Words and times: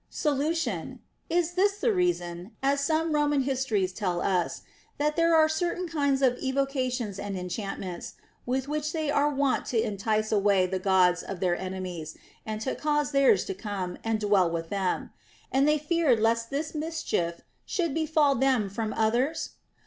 Solution. 0.09 0.97
Is 1.29 1.51
this 1.51 1.77
the 1.77 1.93
reason 1.93 2.53
(as 2.63 2.81
some 2.81 3.13
Poman 3.13 3.43
histories 3.43 3.93
tell 3.93 4.19
us), 4.19 4.63
that 4.97 5.15
there 5.15 5.35
are 5.35 5.47
certain 5.47 5.87
kinds 5.87 6.23
of 6.23 6.39
evocations 6.41 7.19
and 7.19 7.37
enchantments, 7.37 8.15
with 8.43 8.67
which 8.67 8.93
they 8.93 9.11
are 9.11 9.29
wont 9.29 9.67
to 9.67 9.79
entice 9.79 10.31
away 10.31 10.65
the 10.65 10.79
Gods 10.79 11.21
of 11.21 11.39
their 11.39 11.55
enemies, 11.55 12.17
and 12.47 12.59
to 12.61 12.73
cause 12.73 13.11
theirs 13.11 13.45
to 13.45 13.53
come 13.53 13.99
and 14.03 14.19
dwell 14.19 14.49
with 14.49 14.69
them; 14.69 15.11
and 15.51 15.67
they 15.67 15.77
feared 15.77 16.19
lest 16.19 16.49
this 16.49 16.73
mischief 16.73 17.41
should 17.63 17.93
befall 17.93 18.33
them 18.33 18.71
from 18.71 18.93
others 18.93 19.51